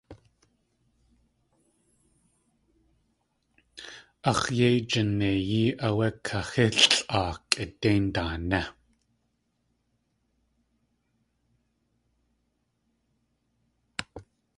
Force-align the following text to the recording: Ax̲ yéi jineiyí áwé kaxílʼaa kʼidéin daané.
Ax̲ 4.29 4.45
yéi 4.57 4.77
jineiyí 4.89 5.63
áwé 5.85 6.07
kaxílʼaa 6.25 7.31
kʼidéin 7.49 8.05
daané. 8.13 8.61